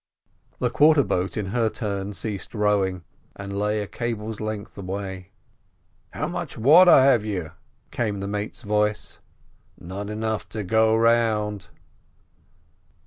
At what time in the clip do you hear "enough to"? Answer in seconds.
10.09-10.63